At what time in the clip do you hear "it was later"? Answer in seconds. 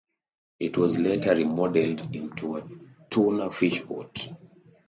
0.59-1.35